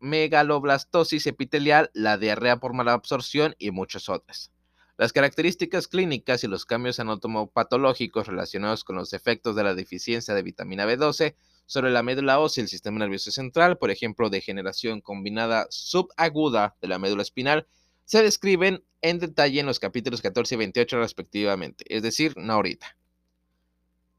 [0.00, 4.52] megaloblastosis epitelial, la diarrea por mala absorción y muchas otras.
[4.96, 10.42] Las características clínicas y los cambios anatomopatológicos relacionados con los efectos de la deficiencia de
[10.42, 11.34] vitamina B12
[11.66, 16.88] sobre la médula ósea y el sistema nervioso central, por ejemplo, degeneración combinada subaguda de
[16.88, 17.66] la médula espinal,
[18.04, 22.96] se describen en detalle en los capítulos 14 y 28 respectivamente, es decir, no ahorita.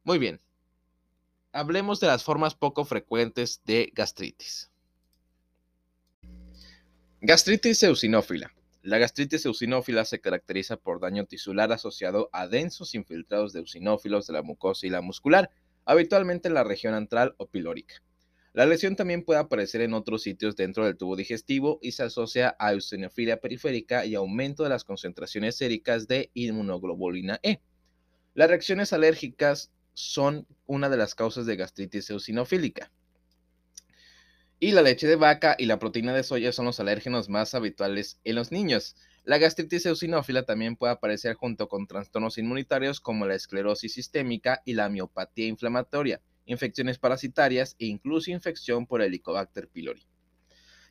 [0.03, 0.39] Muy bien,
[1.51, 4.71] hablemos de las formas poco frecuentes de gastritis.
[7.21, 8.51] Gastritis eosinófila.
[8.84, 14.34] La gastritis eosinófila se caracteriza por daño tisular asociado a densos infiltrados de eosinófilos de
[14.34, 15.49] la mucosa y la muscular,
[15.85, 17.95] habitualmente en la región antral o pilórica.
[18.53, 22.55] La lesión también puede aparecer en otros sitios dentro del tubo digestivo y se asocia
[22.57, 27.59] a eosinofilia periférica y aumento de las concentraciones séricas de inmunoglobulina E.
[28.33, 32.91] Las reacciones alérgicas son una de las causas de gastritis eosinofílica.
[34.57, 38.19] Y la leche de vaca y la proteína de soya son los alérgenos más habituales
[38.23, 38.95] en los niños.
[39.25, 44.73] La gastritis eosinófila también puede aparecer junto con trastornos inmunitarios como la esclerosis sistémica y
[44.73, 50.05] la miopatía inflamatoria infecciones parasitarias e incluso infección por Helicobacter pylori.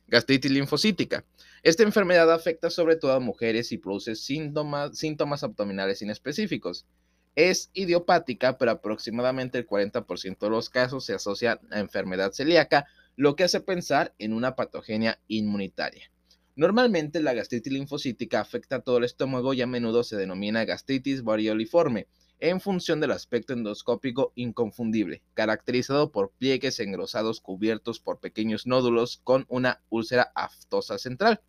[0.07, 1.25] Gastritis linfocítica.
[1.63, 6.85] Esta enfermedad afecta sobre todo a mujeres y produce síntomas, síntomas abdominales inespecíficos.
[7.35, 13.35] Es idiopática, pero aproximadamente el 40% de los casos se asocia a enfermedad celíaca, lo
[13.35, 16.11] que hace pensar en una patogenia inmunitaria.
[16.57, 21.23] Normalmente la gastritis linfocítica afecta a todo el estómago y a menudo se denomina gastritis
[21.23, 22.07] varioliforme
[22.39, 29.45] en función del aspecto endoscópico inconfundible, caracterizado por pliegues engrosados cubiertos por pequeños nódulos con
[29.49, 31.41] una úlcera aftosa central.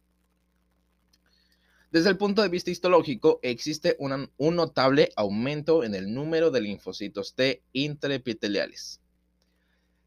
[1.93, 7.35] Desde el punto de vista histológico, existe un notable aumento en el número de linfocitos
[7.35, 9.01] T intraepiteliales.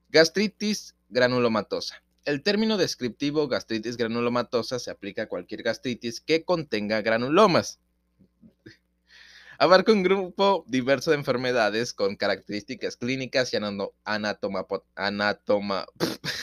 [0.10, 2.04] Gastritis granulomatosa.
[2.30, 7.80] El término descriptivo gastritis granulomatosa se aplica a cualquier gastritis que contenga granulomas
[9.58, 13.58] Abarca un grupo diverso de enfermedades con características clínicas y
[14.06, 14.68] anatoma,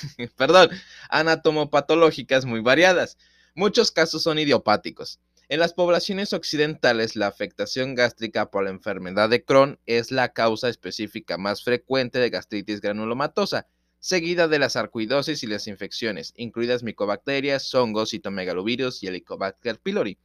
[1.09, 3.17] anatomopatológicas muy variadas.
[3.55, 5.21] Muchos casos son idiopáticos.
[5.49, 10.69] En las poblaciones occidentales, la afectación gástrica por la enfermedad de Crohn es la causa
[10.69, 13.69] específica más frecuente de gastritis granulomatosa,
[14.07, 20.17] seguida de la sarcoidosis y las infecciones, incluidas micobacterias, hongos, citomegalovirus y Helicobacter pylori.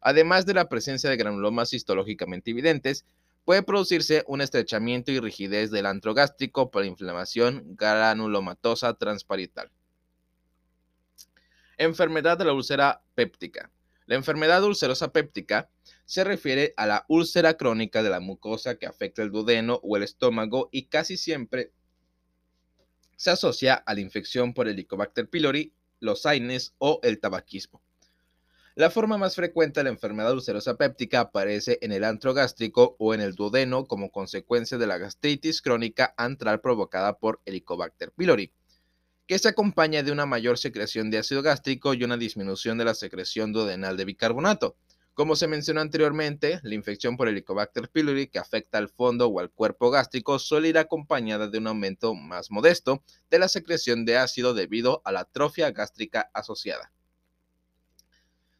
[0.00, 3.04] Además de la presencia de granulomas histológicamente evidentes,
[3.44, 9.68] puede producirse un estrechamiento y rigidez del antro gástrico por inflamación granulomatosa transparietal.
[11.76, 13.72] Enfermedad de la úlcera péptica.
[14.06, 15.68] La enfermedad ulcerosa péptica
[16.04, 20.04] se refiere a la úlcera crónica de la mucosa que afecta el duodeno o el
[20.04, 21.72] estómago y casi siempre
[23.16, 27.82] se asocia a la infección por Helicobacter pylori, los AINES o el tabaquismo.
[28.76, 33.14] La forma más frecuente de la enfermedad ulcerosa péptica aparece en el antro gástrico o
[33.14, 38.52] en el duodeno como consecuencia de la gastritis crónica antral provocada por Helicobacter pylori,
[39.28, 42.94] que se acompaña de una mayor secreción de ácido gástrico y una disminución de la
[42.94, 44.76] secreción duodenal de bicarbonato.
[45.14, 49.48] Como se mencionó anteriormente, la infección por Helicobacter pylori que afecta al fondo o al
[49.48, 54.54] cuerpo gástrico suele ir acompañada de un aumento más modesto de la secreción de ácido
[54.54, 56.92] debido a la atrofia gástrica asociada.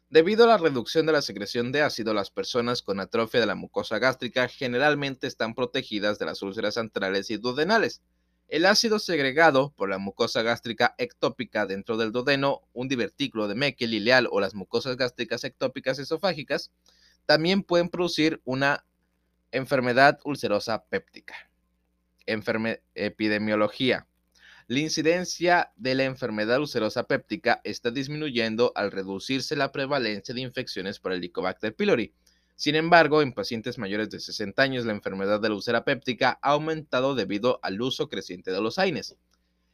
[0.09, 3.55] Debido a la reducción de la secreción de ácido, las personas con atrofia de la
[3.55, 8.01] mucosa gástrica generalmente están protegidas de las úlceras antrales y duodenales.
[8.47, 13.93] El ácido segregado por la mucosa gástrica ectópica dentro del duodeno, un divertículo de Meckel
[13.93, 16.71] ileal o las mucosas gástricas ectópicas esofágicas
[17.25, 18.85] también pueden producir una
[19.51, 21.35] enfermedad ulcerosa péptica.
[22.93, 24.07] epidemiología.
[24.67, 30.99] La incidencia de la enfermedad ulcerosa péptica está disminuyendo al reducirse la prevalencia de infecciones
[30.99, 32.13] por el Helicobacter pylori.
[32.55, 36.51] Sin embargo, en pacientes mayores de 60 años, la enfermedad de la úlcera péptica ha
[36.51, 39.17] aumentado debido al uso creciente de los AINES.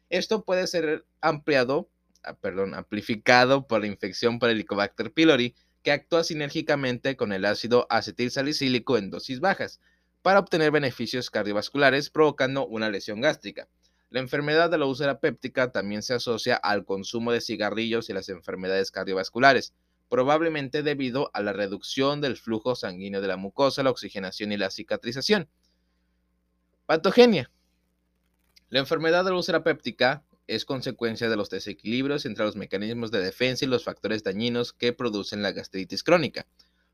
[0.10, 1.89] Esto puede ser ampliado,
[2.24, 7.46] ah, perdón, amplificado por la infección por el Helicobacter pylori, que actúa sinérgicamente con el
[7.46, 9.80] ácido acetilsalicílico en dosis bajas
[10.22, 13.67] para obtener beneficios cardiovasculares, provocando una lesión gástrica.
[14.10, 18.28] La enfermedad de la úlcera péptica también se asocia al consumo de cigarrillos y las
[18.30, 19.74] enfermedades cardiovasculares,
[20.12, 24.69] probablemente debido a la reducción del flujo sanguíneo de la mucosa, la oxigenación y la
[24.69, 25.47] cicatrización.
[26.86, 27.50] Patogenia.
[28.67, 33.21] La enfermedad de la úlcera péptica es consecuencia de los desequilibrios entre los mecanismos de
[33.21, 36.45] defensa y los factores dañinos que producen la gastritis crónica.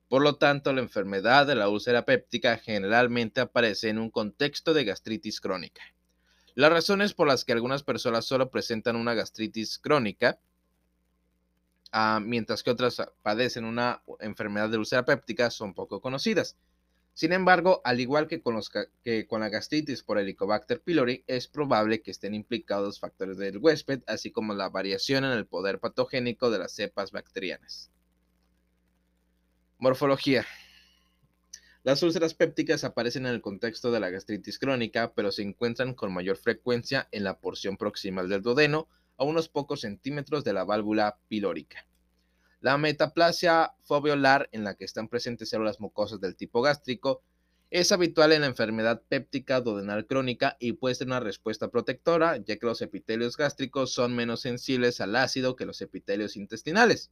[0.10, 4.86] Por lo tanto, la enfermedad de la úlcera péptica generalmente aparece en un contexto de
[4.86, 5.82] gastritis crónica.
[6.54, 10.38] Las razones por las que algunas personas solo presentan una gastritis crónica,
[11.92, 16.58] ah, mientras que otras padecen una enfermedad de úlcera péptica, son poco conocidas.
[17.14, 18.62] Sin embargo, al igual que con,
[19.04, 24.04] que con la gastritis por Helicobacter pylori, es probable que estén implicados factores del huésped,
[24.06, 27.90] así como la variación en el poder patogénico de las cepas bacterianas.
[29.80, 30.46] Morfología.
[31.84, 36.14] Las úlceras pépticas aparecen en el contexto de la gastritis crónica, pero se encuentran con
[36.14, 41.18] mayor frecuencia en la porción proximal del duodeno, a unos pocos centímetros de la válvula
[41.28, 41.86] pilórica.
[42.62, 47.22] La metaplasia foveolar, en la que están presentes células mucosas del tipo gástrico,
[47.70, 52.56] Es habitual en la enfermedad péptica duodenal crónica y puede ser una respuesta protectora, ya
[52.56, 57.12] que los epitelios gástricos son menos sensibles al ácido que los epitelios intestinales.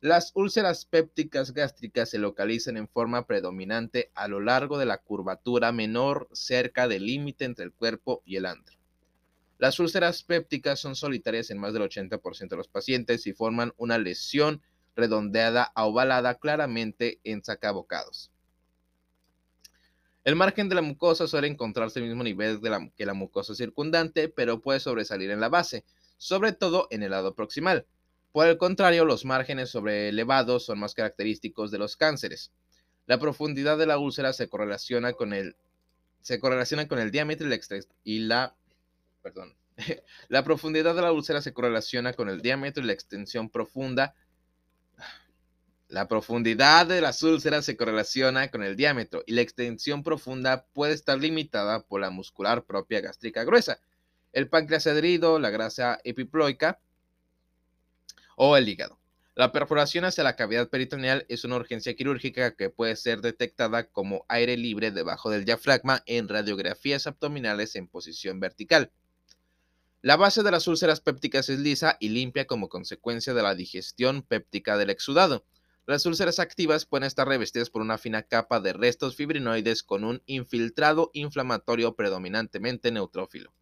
[0.00, 5.72] Las úlceras pépticas gástricas se localizan en forma predominante a lo largo de la curvatura
[5.72, 8.78] menor cerca del límite entre el cuerpo y el antro.
[9.62, 13.96] Las úlceras pépticas son solitarias en más del 80% de los pacientes y forman una
[13.96, 14.60] lesión
[14.96, 18.32] redondeada a ovalada claramente en sacabocados.
[20.24, 22.60] El margen de la mucosa suele encontrarse al mismo nivel
[22.96, 25.84] que la mucosa circundante, pero puede sobresalir en la base,
[26.16, 27.86] sobre todo en el lado proximal.
[28.32, 32.50] Por el contrario, los márgenes sobreelevados son más característicos de los cánceres.
[33.06, 35.54] La profundidad de la úlcera se correlaciona con el,
[37.12, 37.60] diámetro y la,
[38.02, 38.56] y la
[39.22, 39.56] perdón,
[40.28, 44.14] la profundidad de la úlcera se correlaciona con el diámetro y la extensión profunda
[45.92, 50.94] la profundidad de las úlceras se correlaciona con el diámetro y la extensión profunda puede
[50.94, 53.78] estar limitada por la muscular propia gástrica gruesa,
[54.32, 56.80] el páncreas adherido, la grasa epiploica
[58.36, 58.98] o el hígado.
[59.34, 64.24] La perforación hacia la cavidad peritoneal es una urgencia quirúrgica que puede ser detectada como
[64.28, 68.90] aire libre debajo del diafragma en radiografías abdominales en posición vertical.
[70.04, 74.22] La base de las úlceras pépticas es lisa y limpia como consecuencia de la digestión
[74.22, 75.46] péptica del exudado.
[75.86, 80.20] Las úlceras activas pueden estar revestidas por una fina capa de restos fibrinoides con un
[80.26, 83.54] infiltrado inflamatorio predominantemente neutrófilo.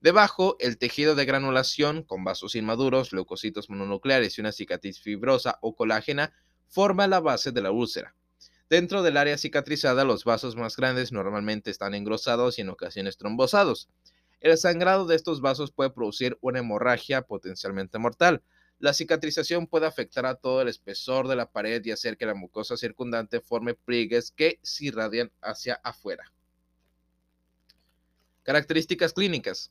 [0.00, 5.76] Debajo, el tejido de granulación, con vasos inmaduros, leucocitos mononucleares y una cicatriz fibrosa o
[5.76, 6.32] colágena,
[6.68, 8.16] forma la base de la úlcera.
[8.70, 13.90] Dentro del área cicatrizada, los vasos más grandes normalmente están engrosados y en ocasiones trombosados.
[14.42, 18.42] El sangrado de estos vasos puede producir una hemorragia potencialmente mortal,
[18.80, 22.34] la cicatrización puede afectar a todo el espesor de la pared y hacer que la
[22.34, 26.32] mucosa circundante forme pliegues que se irradian hacia afuera.
[28.42, 29.70] Características clínicas.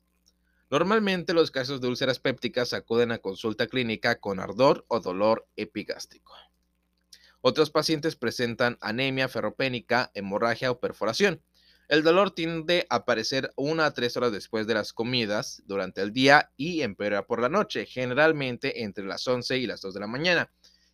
[0.69, 6.33] Normalmente los casos de úlceras pépticas acuden a consulta clínica con ardor o dolor epigástrico.
[7.41, 11.41] Otros pacientes presentan anemia ferropénica, hemorragia o perforación.
[11.91, 16.13] El dolor tiende a aparecer una a tres horas después de las comidas durante el
[16.13, 20.07] día y empeora por la noche, generalmente entre las 11 y las 2 de la
[20.07, 20.49] mañana,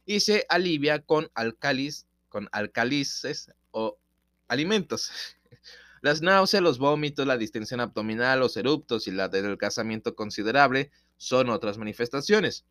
[0.08, 4.00] y se alivia con, alcalis, con alcalices o
[4.48, 5.12] alimentos.
[6.02, 11.78] Las náuseas, los vómitos, la distensión abdominal, los eruptos y la adelgazamiento considerable son otras
[11.78, 12.66] manifestaciones.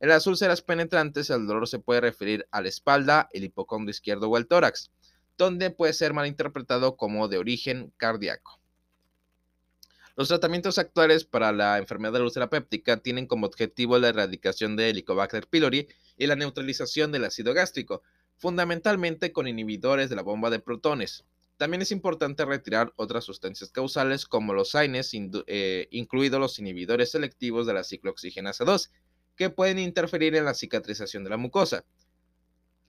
[0.00, 4.28] En las úlceras penetrantes, el dolor se puede referir a la espalda, el hipocondrio izquierdo
[4.28, 4.90] o el tórax
[5.40, 8.60] donde puede ser malinterpretado como de origen cardíaco.
[10.14, 14.90] Los tratamientos actuales para la enfermedad de úlcera péptica tienen como objetivo la erradicación de
[14.90, 15.88] Helicobacter pylori
[16.18, 18.02] y la neutralización del ácido gástrico,
[18.36, 21.24] fundamentalmente con inhibidores de la bomba de protones.
[21.56, 25.12] También es importante retirar otras sustancias causales como los AINES,
[25.46, 28.90] eh, incluidos los inhibidores selectivos de la ciclooxigenasa 2,
[29.36, 31.86] que pueden interferir en la cicatrización de la mucosa.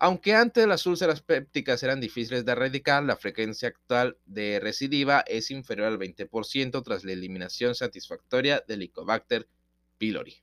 [0.04, 5.52] Aunque antes las úlceras pépticas eran difíciles de erradicar, la frecuencia actual de recidiva es
[5.52, 9.48] inferior al 20% tras la eliminación satisfactoria del Helicobacter
[10.00, 10.42] pylori.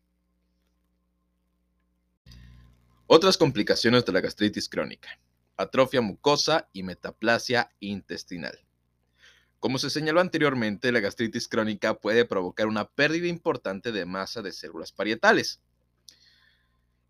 [3.09, 5.19] Otras complicaciones de la gastritis crónica.
[5.57, 8.61] Atrofia mucosa y metaplasia intestinal.
[9.59, 14.53] Como se señaló anteriormente, la gastritis crónica puede provocar una pérdida importante de masa de
[14.53, 15.61] células parietales.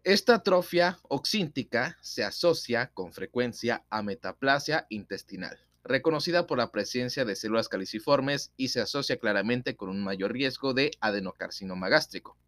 [0.04, 7.34] Esta atrofia oxíntica se asocia con frecuencia a metaplasia intestinal, reconocida por la presencia de
[7.34, 12.38] células caliciformes y se asocia claramente con un mayor riesgo de adenocarcinoma gástrico.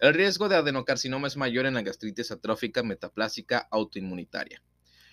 [0.00, 4.62] El riesgo de adenocarcinoma es mayor en la gastritis atrófica metaplásica autoinmunitaria.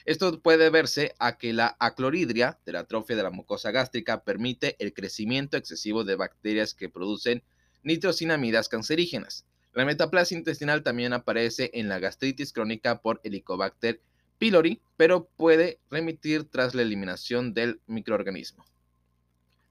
[0.06, 4.78] Esto puede verse a que la acloridria de la atrofia de la mucosa gástrica permite
[4.80, 7.44] el crecimiento excesivo de bacterias que producen
[7.84, 9.46] nitrosinamidas cancerígenas,
[9.78, 14.02] la metaplasia intestinal también aparece en la gastritis crónica por Helicobacter
[14.40, 18.66] pylori, pero puede remitir tras la eliminación del microorganismo.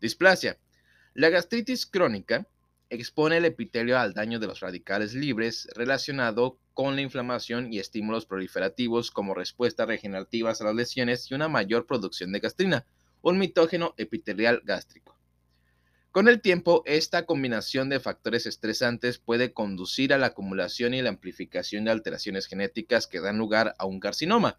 [0.00, 0.58] Displasia.
[1.14, 2.46] La gastritis crónica
[2.88, 8.26] expone el epitelio al daño de los radicales libres relacionado con la inflamación y estímulos
[8.26, 12.86] proliferativos como respuestas regenerativas a las lesiones y una mayor producción de gastrina,
[13.22, 15.15] un mitógeno epitelial gástrico.
[16.16, 21.10] Con el tiempo, esta combinación de factores estresantes puede conducir a la acumulación y la
[21.10, 24.58] amplificación de alteraciones genéticas que dan lugar a un carcinoma.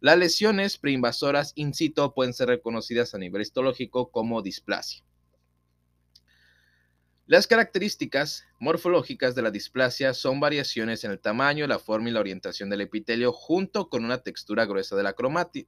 [0.00, 5.04] Las lesiones preinvasoras in situ pueden ser reconocidas a nivel histológico como displasia.
[7.26, 12.18] Las características morfológicas de la displasia son variaciones en el tamaño, la forma y la
[12.18, 15.14] orientación del epitelio junto con una textura gruesa de la,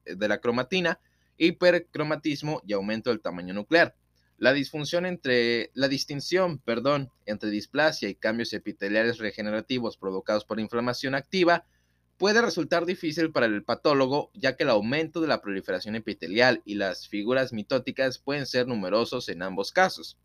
[0.05, 0.99] de la cromatina
[1.36, 3.95] hipercromatismo y aumento del tamaño nuclear.
[4.39, 11.16] La disfunción entre la distinción, perdón, entre displasia y cambios epiteliales regenerativos provocados por inflamación
[11.16, 11.64] activa
[12.18, 16.76] puede resultar difícil para el patólogo, ya que el aumento de la proliferación epitelial y
[16.76, 20.16] las figuras mitóticas pueden ser numerosos en ambos casos.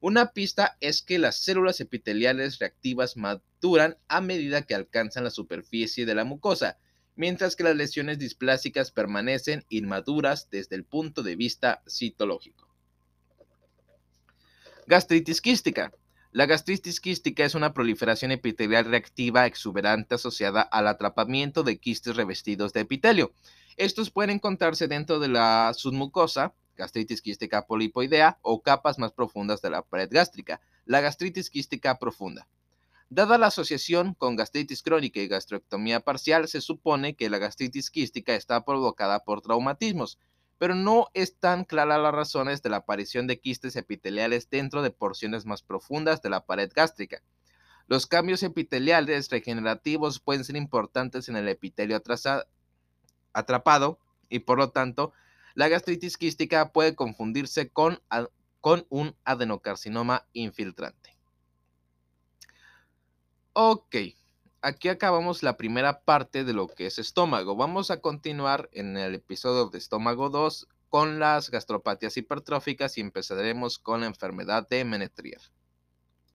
[0.00, 6.04] Una pista es que las células epiteliales reactivas maduran a medida que alcanzan la superficie
[6.04, 6.78] de la mucosa,
[7.14, 12.71] mientras que las lesiones displásicas permanecen inmaduras desde el punto de vista citológico.
[14.86, 15.92] Gastritis quística.
[16.32, 22.72] La gastritis quística es una proliferación epitelial reactiva exuberante asociada al atrapamiento de quistes revestidos
[22.72, 23.32] de epitelio.
[23.76, 29.70] Estos pueden encontrarse dentro de la submucosa, gastritis quística polipoidea o capas más profundas de
[29.70, 32.48] la pared gástrica, la gastritis quística profunda.
[33.08, 38.34] Dada la asociación con gastritis crónica y gastrectomía parcial, se supone que la gastritis quística
[38.34, 40.18] está provocada por traumatismos,
[40.62, 45.44] pero no están claras las razones de la aparición de quistes epiteliales dentro de porciones
[45.44, 47.20] más profundas de la pared gástrica.
[47.88, 52.00] Los cambios epiteliales regenerativos pueden ser importantes en el epitelio
[53.32, 53.98] atrapado
[54.28, 55.12] y por lo tanto
[55.54, 58.00] la gastritis quística puede confundirse con,
[58.60, 61.18] con un adenocarcinoma infiltrante.
[63.52, 63.96] Ok,
[64.62, 67.56] aquí acabamos la primera parte de lo que es estómago.
[67.56, 73.78] Vamos a continuar en el episodio de estómago 2 con las gastropatías hipertróficas y empezaremos
[73.78, 75.40] con la enfermedad de Menetrier.